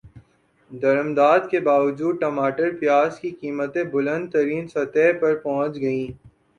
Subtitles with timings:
[0.71, 6.11] درمدات کے باوجود ٹماٹر پیاز کی قیمتیں بلند ترین سطح پر پہنچ گئیں